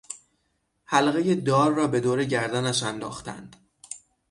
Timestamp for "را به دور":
1.73-2.23